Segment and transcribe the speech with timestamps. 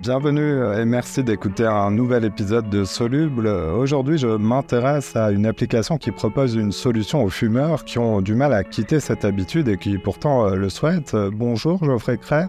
[0.00, 3.46] Bienvenue et merci d'écouter un nouvel épisode de Soluble.
[3.46, 8.34] Aujourd'hui, je m'intéresse à une application qui propose une solution aux fumeurs qui ont du
[8.34, 11.14] mal à quitter cette habitude et qui pourtant euh, le souhaitent.
[11.14, 12.48] Bonjour Geoffrey Crête.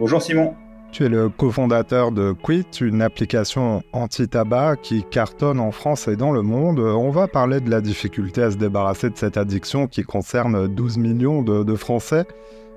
[0.00, 0.56] Bonjour Simon.
[0.90, 6.32] Tu es le cofondateur de Quit, une application anti-tabac qui cartonne en France et dans
[6.32, 6.80] le monde.
[6.80, 10.98] On va parler de la difficulté à se débarrasser de cette addiction qui concerne 12
[10.98, 12.26] millions de, de Français,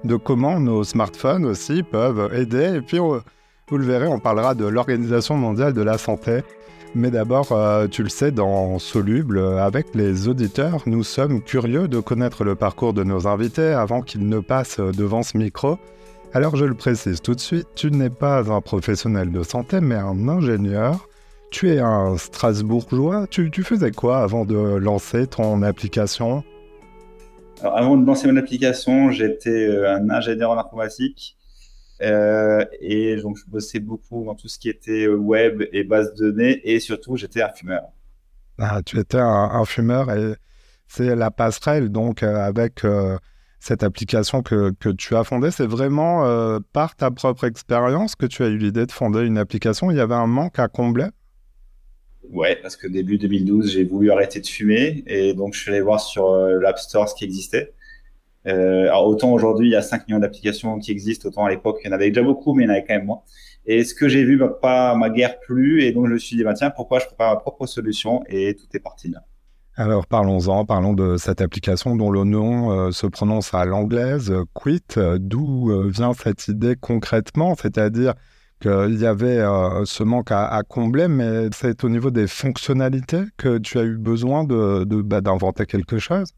[0.04, 2.76] de comment nos smartphones aussi peuvent aider.
[2.76, 3.00] Et puis,
[3.68, 6.42] vous le verrez, on parlera de l'Organisation mondiale de la santé.
[6.94, 12.00] Mais d'abord, euh, tu le sais, dans Soluble, avec les auditeurs, nous sommes curieux de
[12.00, 15.78] connaître le parcours de nos invités avant qu'ils ne passent devant ce micro.
[16.34, 19.96] Alors je le précise tout de suite, tu n'es pas un professionnel de santé, mais
[19.96, 21.08] un ingénieur.
[21.50, 23.28] Tu es un Strasbourgeois.
[23.28, 26.44] Tu, faisais quoi avant de lancer ton application?
[27.62, 31.35] Avant de lancer mon application, j'étais euh, un ingénieur en informatique.
[32.02, 36.14] Euh, et donc, je bossais beaucoup dans tout ce qui était euh, web et base
[36.16, 36.62] de données.
[36.64, 37.84] Et surtout, j'étais un fumeur.
[38.58, 40.36] Ah, tu étais un, fumeur et
[40.88, 42.86] c'est la passerelle donc euh, avec
[43.60, 45.52] cette application que, que, tu as fondée.
[45.52, 46.24] C'est vraiment
[46.72, 49.92] par ta propre expérience que tu as eu l'idée de fonder une application.
[49.92, 51.08] Il y avait un manque à combler?
[52.30, 55.82] Ouais, parce que début 2012, j'ai voulu arrêter de fumer et donc je suis allé
[55.82, 57.74] voir sur l'App Store ce qui existait.
[58.48, 61.80] Euh, alors autant aujourd'hui il y a 5 millions d'applications qui existent, autant à l'époque
[61.84, 63.22] il y en avait déjà beaucoup, mais il y en avait quand même moins.
[63.66, 66.38] Et ce que j'ai vu m'a pas ma guerre plus, et donc je me suis
[66.38, 69.22] dit bah tiens pourquoi je prépare ma propre solution et tout est parti là.
[69.78, 74.84] Alors parlons-en, parlons de cette application dont le nom euh, se prononce à l'anglaise, Quit.
[75.18, 77.56] D'où euh, vient cette idée concrètement?
[77.56, 78.14] C'est-à-dire
[78.62, 79.42] qu'il y avait
[79.84, 84.46] ce manque à, combler, mais c'est au niveau des fonctionnalités que tu as eu besoin
[84.46, 86.32] de, bah, d'inventer quelque chose?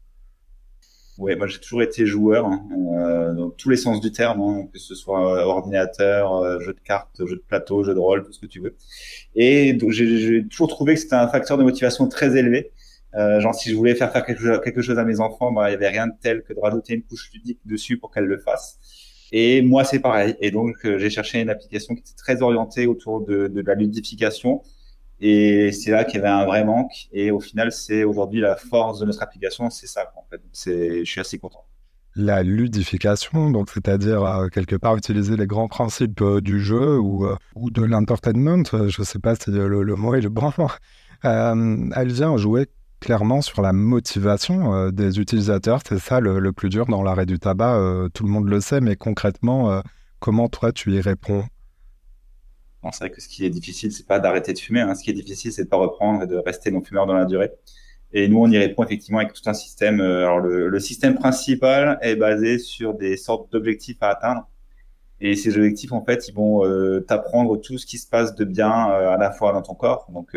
[1.18, 2.64] Ouais, moi j'ai toujours été joueur hein,
[2.96, 6.78] euh, dans tous les sens du terme, hein, que ce soit ordinateur, euh, jeu de
[6.80, 8.76] cartes, jeu de plateau, jeu de rôle, tout ce que tu veux.
[9.34, 12.70] Et donc j'ai toujours trouvé que c'était un facteur de motivation très élevé.
[13.16, 15.74] Euh, genre si je voulais faire faire quelque chose, à mes enfants, bah, il y
[15.74, 18.78] avait rien de tel que de rajouter une couche ludique dessus pour qu'elles le fassent.
[19.32, 20.36] Et moi c'est pareil.
[20.40, 23.74] Et donc euh, j'ai cherché une application qui était très orientée autour de, de la
[23.74, 24.62] ludification
[25.20, 27.08] et c'est là qu'il y avait un vrai manque.
[27.12, 30.12] Et au final, c'est aujourd'hui la force de notre application, c'est ça.
[30.16, 30.40] En fait.
[30.52, 31.64] Je suis assez content.
[32.14, 37.24] La ludification, donc c'est-à-dire euh, quelque part utiliser les grands principes euh, du jeu ou,
[37.26, 40.50] euh, ou de l'entertainment, je ne sais pas si le, le, mot est le bon.
[41.22, 42.66] elle vient jouer
[42.98, 45.80] clairement sur la motivation des utilisateurs.
[45.88, 48.08] C'est ça le, plus dur dans l'arrêt du tabac.
[48.14, 49.80] tout le monde le sait, mais concrètement,
[50.18, 51.44] comment toi tu y réponds?
[52.92, 54.80] C'est vrai que ce qui est difficile, c'est pas d'arrêter de fumer.
[54.80, 54.94] Hein.
[54.94, 57.24] Ce qui est difficile, c'est de pas reprendre et de rester non fumeur dans la
[57.24, 57.50] durée.
[58.12, 60.00] Et nous, on y répond effectivement avec tout un système.
[60.00, 64.48] Euh, alors, le, le système principal est basé sur des sortes d'objectifs à atteindre.
[65.20, 68.44] Et ces objectifs, en fait, ils vont euh, t'apprendre tout ce qui se passe de
[68.44, 70.06] bien euh, à la fois dans ton corps.
[70.12, 70.36] Donc,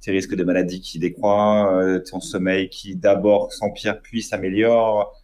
[0.00, 5.14] tes risques de maladie qui décroît, ton sommeil qui d'abord s'empire puis s'améliore,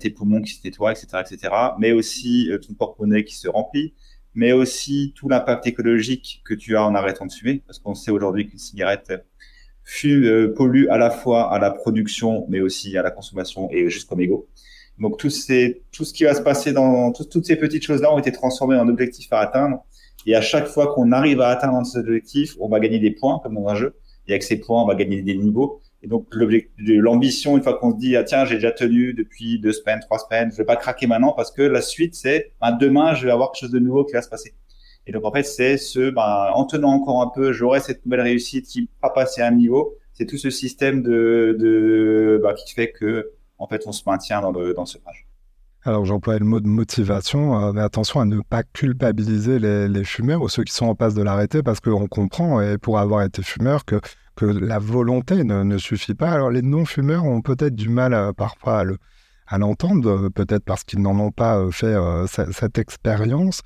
[0.00, 1.54] tes poumons qui se nettoient, etc., etc.
[1.78, 3.94] Mais aussi ton porte-monnaie qui se remplit
[4.34, 8.10] mais aussi tout l'impact écologique que tu as en arrêtant de fumer, parce qu'on sait
[8.10, 9.12] aujourd'hui qu'une cigarette
[9.84, 13.88] fume, euh, pollue à la fois à la production, mais aussi à la consommation et
[13.90, 14.48] jusqu'au mégot.
[14.98, 18.18] Donc tout, ces, tout ce qui va se passer dans toutes ces petites choses-là ont
[18.18, 19.84] été transformées en objectifs à atteindre.
[20.26, 23.40] Et à chaque fois qu'on arrive à atteindre ces objectifs, on va gagner des points,
[23.42, 23.94] comme dans un jeu.
[24.26, 25.82] Et avec ces points, on va gagner des niveaux.
[26.04, 26.26] Et donc
[26.76, 30.18] l'ambition, une fois qu'on se dit ah tiens j'ai déjà tenu depuis deux semaines, trois
[30.18, 33.32] semaines, je vais pas craquer maintenant parce que la suite c'est ben, demain je vais
[33.32, 34.54] avoir quelque chose de nouveau qui va se passer.
[35.06, 38.20] Et donc en fait c'est ce ben, en tenant encore un peu, j'aurai cette nouvelle
[38.20, 39.96] réussite qui va passer à un niveau.
[40.12, 44.42] C'est tout ce système de, de ben, qui fait que en fait on se maintient
[44.42, 45.26] dans le dans ce page.
[45.84, 50.42] Alors j'emploie le mot de motivation, euh, mais attention à ne pas culpabiliser les fumeurs
[50.42, 53.42] ou ceux qui sont en passe de l'arrêter parce qu'on comprend, et pour avoir été
[53.42, 54.00] fumeur, que
[54.34, 56.30] que la volonté ne, suffit pas.
[56.30, 58.84] Alors les non-fumeurs ont peut-être du mal euh, parfois
[59.46, 61.94] à l'entendre, euh, peut-être parce qu'ils n'en ont pas euh, fait
[62.52, 63.62] cette, expérience.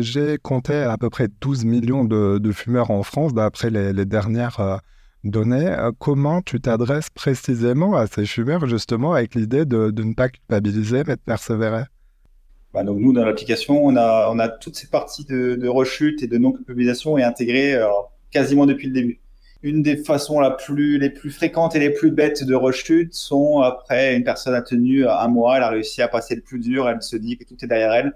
[0.00, 4.80] J'ai compté à peu près 12 millions de, fumeurs en France, d'après les, dernières
[5.24, 5.76] données.
[5.98, 11.16] comment tu t'adresses précisément à ces fumeurs, justement, avec l'idée de, ne pas culpabiliser, mais
[11.16, 11.82] de persévérer?
[12.72, 17.16] Bah, donc nous, dans l'application, on a, toutes ces parties de, rechute et de non-culpabilisation
[17.16, 17.76] intégrées
[18.30, 19.21] quasiment depuis le début
[19.62, 23.60] une des façons la plus, les plus fréquentes et les plus bêtes de rechute sont
[23.60, 26.88] après une personne a tenu un mois, elle a réussi à passer le plus dur,
[26.88, 28.12] elle se dit que tout est derrière elle.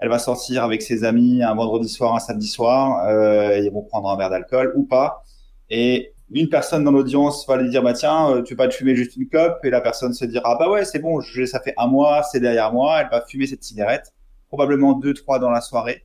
[0.00, 3.82] Elle va sortir avec ses amis un vendredi soir, un samedi soir, euh, ils vont
[3.82, 5.22] prendre un verre d'alcool ou pas.
[5.68, 8.74] Et une personne dans l'audience va lui dire bah tiens, euh, tu vas pas te
[8.74, 9.58] fumer juste une clope.
[9.64, 12.40] Et la personne se dira ah bah ouais c'est bon, ça fait un mois, c'est
[12.40, 14.12] derrière moi, elle va fumer cette cigarette,
[14.48, 16.04] probablement deux trois dans la soirée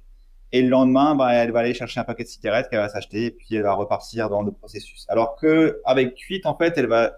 [0.55, 3.25] et le lendemain, bah, elle va aller chercher un paquet de cigarettes qu'elle va s'acheter,
[3.25, 5.05] et puis elle va repartir dans le processus.
[5.09, 7.17] Alors que avec Quit, en fait, elle va,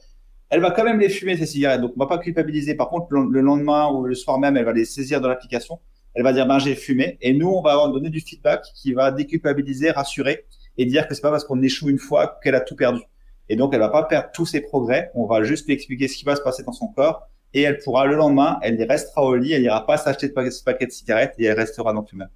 [0.49, 1.81] elle va quand même les fumer ces cigarettes.
[1.81, 2.73] Donc on va pas culpabiliser.
[2.73, 5.79] Par contre, le lendemain ou le soir même, elle va les saisir dans l'application.
[6.15, 8.93] Elle va dire ben j'ai fumé, et nous on va avoir donner du feedback qui
[8.93, 10.45] va déculpabiliser, rassurer
[10.79, 13.01] et dire que c'est pas parce qu'on échoue une fois qu'elle a tout perdu.
[13.49, 15.11] Et donc elle va pas perdre tous ses progrès.
[15.13, 17.77] On va juste lui expliquer ce qui va se passer dans son corps et elle
[17.77, 21.35] pourra le lendemain, elle restera au lit, elle ira pas s'acheter ce paquet de cigarettes
[21.37, 22.29] et elle restera non fumeur.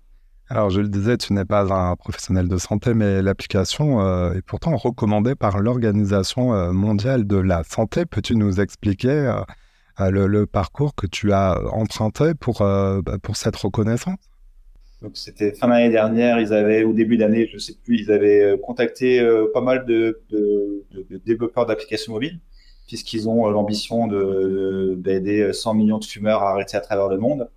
[0.53, 4.41] Alors, je le disais, tu n'es pas un professionnel de santé, mais l'application euh, est
[4.41, 8.05] pourtant recommandée par l'Organisation euh, mondiale de la santé.
[8.05, 9.33] Peux-tu nous expliquer
[10.01, 14.17] euh, le, parcours que tu as emprunté pour, bah, pour cette reconnaissance?
[15.01, 18.59] Donc c'était fin d'année dernière, ils avaient au début d'année, je sais plus, ils avaient
[18.61, 22.41] contacté pas mal de, de, de développeurs d'applications mobiles
[22.87, 24.07] puisqu'ils ont l'ambition
[24.97, 27.47] d'aider 100 millions de fumeurs à arrêter à travers le monde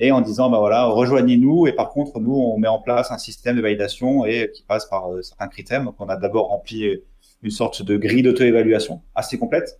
[0.00, 1.66] et en disant bah voilà rejoignez-nous.
[1.66, 4.86] Et par contre nous on met en place un système de validation et qui passe
[4.86, 5.84] par euh, certains critères.
[5.84, 7.04] Donc on a d'abord rempli euh,
[7.42, 9.78] une sorte de grille d'auto-évaluation assez complète.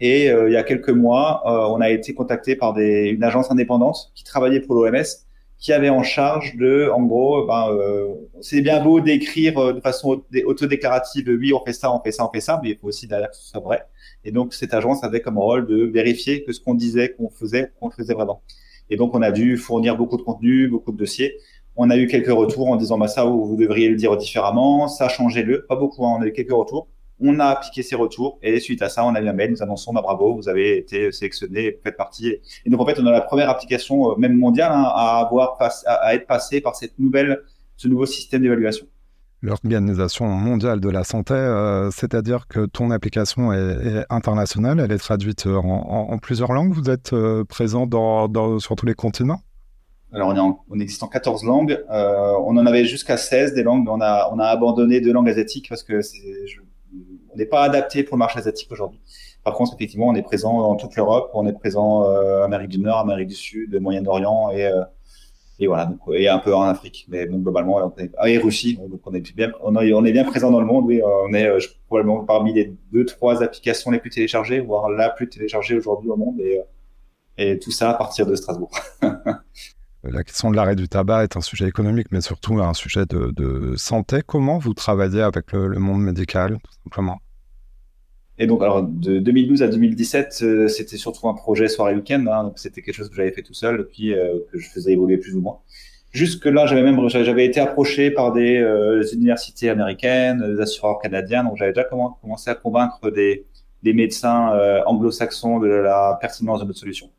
[0.00, 3.50] Et euh, il y a quelques mois on a été contacté par des, une agence
[3.50, 5.04] indépendante qui travaillait pour l'OMS
[5.58, 7.76] qui avait en charge de en gros ben,
[8.40, 12.30] c'est bien beau d'écrire de façon autodéclarative oui on fait ça on fait ça on
[12.30, 13.82] fait ça mais il faut aussi derrière que ce soit vrai.
[14.24, 17.72] Et donc cette agence avait comme rôle de vérifier que ce qu'on disait qu'on faisait
[17.80, 18.42] qu'on faisait vraiment
[18.90, 21.36] et donc, on a dû fournir beaucoup de contenu, beaucoup de dossiers.
[21.76, 25.08] On a eu quelques retours en disant, bah, ça, vous devriez le dire différemment, ça,
[25.08, 25.64] changez-le.
[25.66, 26.16] Pas beaucoup, hein.
[26.18, 26.88] on a eu quelques retours.
[27.20, 29.62] On a appliqué ces retours et suite à ça, on a eu un mail, nous
[29.62, 32.36] annonçons, bah, bravo, vous avez été sélectionné, faites partie.
[32.64, 35.58] Et donc, en fait, on a la première application, euh, même mondiale, hein, à avoir,
[35.86, 37.42] à être passé par cette nouvelle,
[37.76, 38.86] ce nouveau système d'évaluation
[39.42, 45.46] l'Organisation mondiale de la santé, euh, c'est-à-dire que ton application est, internationale, elle est traduite
[45.46, 46.72] en, plusieurs langues.
[46.72, 47.88] Vous êtes euh, présent
[48.58, 49.40] sur tous les continents?
[50.12, 50.34] Alors,
[50.70, 51.84] on, existe en 14 langues.
[51.90, 55.12] Euh, on en avait jusqu'à 16 des langues, mais on a, on a abandonné deux
[55.12, 56.00] langues asiatiques parce que
[57.30, 59.00] on n'est pas adapté pour le marché asiatique aujourd'hui.
[59.44, 62.80] Par contre, effectivement, on est présent dans toute l'Europe, on est présent en Amérique du
[62.80, 64.68] Nord, Amérique du Sud, Moyen-Orient et
[65.60, 67.06] et voilà, donc, et un peu en Afrique.
[67.08, 70.50] Mais globalement, on est, ah, et Russie, donc on est bien, on est, bien présent
[70.50, 70.84] dans le monde.
[70.86, 75.10] Oui, on est euh, probablement parmi les deux, trois applications les plus téléchargées, voire la
[75.10, 76.40] plus téléchargée aujourd'hui au monde.
[76.40, 76.60] Et,
[77.40, 78.70] euh, tout ça à partir de Strasbourg.
[80.04, 83.32] La question de l'arrêt du tabac est un sujet économique, mais surtout un sujet de,
[83.32, 84.20] de santé.
[84.24, 87.18] Comment vous travaillez avec le, le monde médical, tout simplement?
[88.40, 92.24] Et donc, alors, de 2012 à 2017, euh, c'était surtout un projet soirée week-end.
[92.30, 94.68] Hein, donc, c'était quelque chose que j'avais fait tout seul, et puis euh, que je
[94.68, 95.58] faisais évoluer plus ou moins.
[96.12, 101.42] Jusque là, j'avais même j'avais été approché par des euh, universités américaines, des assureurs canadiens.
[101.42, 103.44] Donc, j'avais déjà commencé à convaincre des,
[103.82, 104.52] des médecins
[104.86, 107.10] anglo-saxons de la pertinence de notre solution.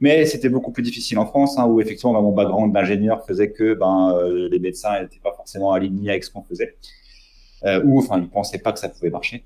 [0.00, 3.52] Mais c'était beaucoup plus difficile en France, hein, où effectivement, bah, mon background d'ingénieur faisait
[3.52, 4.18] que ben,
[4.50, 6.76] les médecins n'étaient pas forcément alignés avec ce qu'on faisait,
[7.84, 9.44] ou enfin, ils pensaient pas que ça pouvait marcher.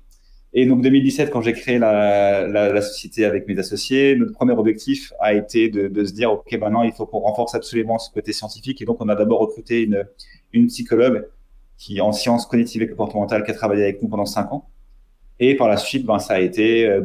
[0.57, 4.53] Et donc 2017, quand j'ai créé la, la, la, société avec mes associés, notre premier
[4.53, 8.09] objectif a été de, de se dire, OK, maintenant, il faut qu'on renforce absolument ce
[8.09, 8.81] côté scientifique.
[8.81, 10.07] Et donc, on a d'abord recruté une,
[10.53, 11.27] une psychologue
[11.77, 14.69] qui, en sciences cognitives et comportementales, qui a travaillé avec nous pendant cinq ans.
[15.41, 17.01] Et par la suite, ben, ça a été de,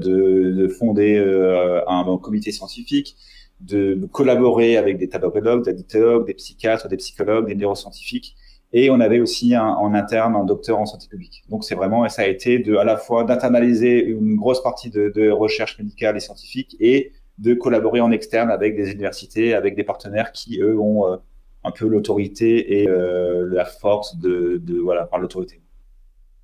[0.57, 3.17] de fonder euh, un, un, comité scientifique,
[3.61, 8.37] de collaborer avec des tabacologues, des addictologues, des psychiatres, des psychologues, des neuroscientifiques
[8.73, 11.43] et on avait aussi en interne un docteur en santé publique.
[11.49, 15.79] Donc c'est vraiment, ça a été à la fois d'internaliser une grosse partie de, recherche
[15.79, 20.61] médicale et scientifique et de collaborer en externe avec des universités, avec des partenaires qui,
[20.61, 21.17] eux, ont euh,
[21.65, 25.61] un peu l'autorité et euh, la force de, voilà, par l'autorité.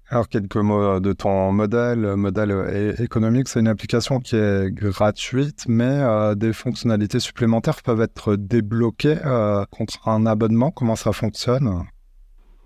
[0.08, 2.14] Alors, quelques mots de ton modèle.
[2.14, 8.36] Modèle économique, c'est une application qui est gratuite, mais euh, des fonctionnalités supplémentaires peuvent être
[8.36, 10.70] débloquées euh, contre un abonnement.
[10.70, 11.86] Comment ça fonctionne?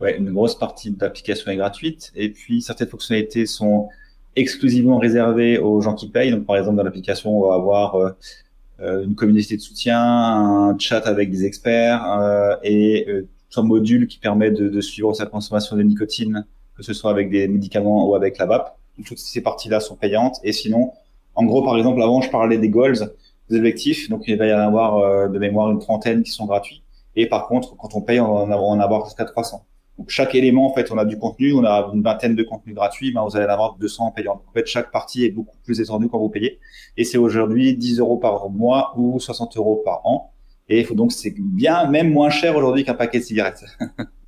[0.01, 2.13] Ouais, une grosse partie de l'application est gratuite.
[2.17, 3.89] Et puis, certaines fonctionnalités sont
[4.37, 6.31] exclusivement réservées aux gens qui payent.
[6.31, 8.11] Donc, par exemple, dans l'application, on va avoir euh,
[8.83, 14.07] euh, une communauté de soutien, un chat avec des experts euh, et euh, un module
[14.07, 18.09] qui permet de, de, suivre sa consommation de nicotine, que ce soit avec des médicaments
[18.09, 18.79] ou avec la vape.
[18.97, 20.37] Donc, toutes ces parties-là sont payantes.
[20.45, 20.93] Et sinon,
[21.35, 23.13] en gros, par exemple, avant, je parlais des goals,
[23.51, 24.09] des objectifs.
[24.09, 26.83] Donc, il va y en avoir de mémoire une trentaine qui sont gratuits.
[27.17, 29.65] Et par contre, quand on paye, on va en avoir jusqu'à 300.
[30.09, 33.13] Chaque élément, en fait, on a du contenu, on a une vingtaine de contenus gratuits,
[33.13, 34.43] ben, vous allez en avoir 200 en payant.
[34.49, 36.59] En fait, chaque partie est beaucoup plus étendue quand vous payez.
[36.97, 40.33] Et c'est aujourd'hui 10 euros par mois ou 60 euros par an.
[40.69, 43.65] Et donc c'est bien, même moins cher aujourd'hui qu'un paquet de cigarettes.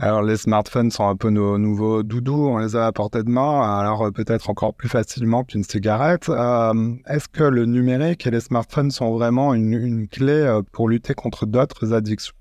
[0.00, 3.30] Alors les smartphones sont un peu nos nouveaux doudous, on les a à portée de
[3.30, 6.28] main, alors euh, peut-être encore plus facilement qu'une cigarette.
[6.28, 10.88] Euh, Est-ce que le numérique et les smartphones sont vraiment une, une clé euh, pour
[10.88, 12.34] lutter contre d'autres addictions?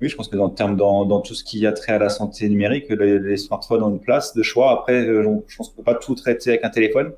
[0.00, 2.10] Oui, je pense que dans, termes, dans, dans tout ce qui a trait à la
[2.10, 4.70] santé numérique, les, smartphones ont une place de choix.
[4.70, 7.12] Après, je pense qu'on peut pas tout traiter avec un téléphone.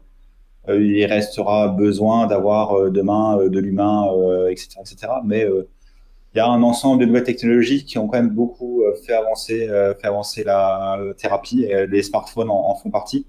[0.68, 4.06] il restera besoin d'avoir demain de l'humain,
[4.48, 5.12] etc., etc.
[5.24, 5.44] Mais
[6.34, 9.66] il y a un ensemble de nouvelles technologies qui ont quand même beaucoup fait avancer,
[10.00, 11.64] fait avancer la thérapie.
[11.64, 13.26] Et les smartphones en font partie.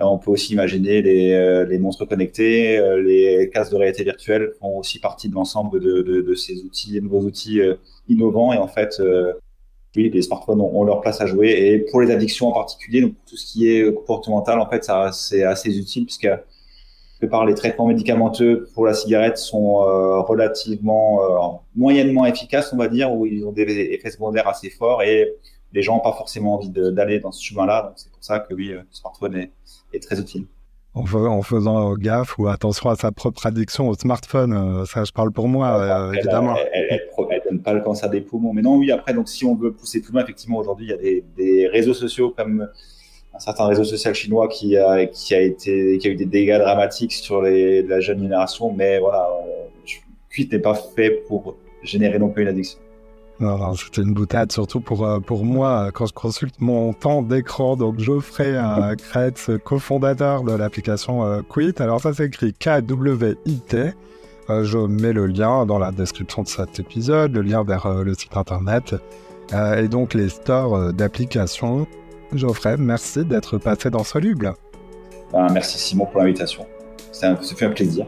[0.00, 4.02] Euh, on peut aussi imaginer les, euh, les monstres connectés, euh, les casques de réalité
[4.02, 7.60] virtuelle font aussi partie de l'ensemble de, de, de, ces outils, nouveaux outils
[8.08, 8.52] innovants.
[8.52, 9.00] Et en fait,
[9.96, 11.50] oui, les smartphones ont, leur place à jouer.
[11.50, 15.44] Et pour les addictions en particulier, donc tout ce qui est comportemental, en fait, c'est
[15.44, 16.28] assez utile puisque
[17.20, 19.76] que par les traitements médicamenteux pour la cigarette sont
[20.24, 25.34] relativement moyennement efficaces, on va dire, où ils ont des effets secondaires assez forts et
[25.74, 27.82] les gens n'ont pas forcément envie d'aller dans ce chemin-là.
[27.82, 29.50] Donc c'est pour ça que oui, le smartphone est,
[29.92, 30.46] est très utile.
[30.94, 35.32] En, faisant gaffe ou attention à sa propre addiction au smartphone, euh, ça je parle
[35.32, 36.54] pour moi, euh, évidemment.
[36.72, 39.56] Elle, ne donne pas le cancer des poumons, mais non, oui, après, donc si on
[39.56, 42.68] veut pousser plus loin, effectivement, aujourd'hui, il y a des, réseaux sociaux comme
[43.34, 46.58] un certain réseau social chinois qui a, qui a, été, qui a eu des dégâts
[46.58, 49.28] dramatiques sur les, la jeune génération, mais voilà,
[50.30, 52.78] Quit n'est pas fait pour générer non plus une addiction.
[53.40, 57.76] Non, c'était une boutade, surtout pour, euh, pour moi, quand je consulte mon temps d'écran.
[57.76, 61.74] Donc, Geoffrey euh, Kretz, cofondateur de l'application euh, Quit.
[61.80, 63.92] Alors, ça s'écrit K-W-I-T.
[64.48, 68.36] je mets le lien dans la description de cet épisode, le lien vers le site
[68.36, 68.94] internet
[69.52, 71.86] et donc les stores d'applications.
[72.32, 74.54] Geoffrey, merci d'être passé dans Soluble.
[75.32, 76.66] Ben, merci Simon pour l'invitation.
[77.12, 78.06] Ça fait un plaisir.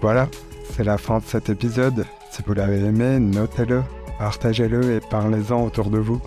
[0.00, 0.28] Voilà,
[0.74, 2.06] c'est la fin de cet épisode.
[2.30, 3.82] Si vous l'avez aimé, notez-le,
[4.18, 6.20] partagez-le et parlez-en autour de vous.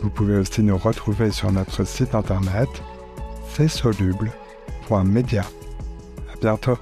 [0.00, 2.68] Vous pouvez aussi nous retrouver sur notre site internet,
[3.54, 5.42] c'est soluble.media.
[5.42, 6.78] À bientôt.